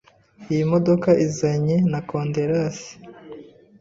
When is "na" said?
1.91-1.99